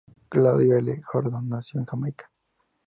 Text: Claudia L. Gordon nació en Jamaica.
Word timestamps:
Claudia 0.35 0.79
L. 0.79 0.99
Gordon 1.05 1.47
nació 1.49 1.79
en 1.79 1.85
Jamaica. 1.85 2.31